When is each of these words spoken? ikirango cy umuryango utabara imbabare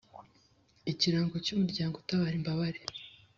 ikirango 0.91 1.35
cy 1.45 1.51
umuryango 1.55 1.95
utabara 1.97 2.35
imbabare 2.39 2.79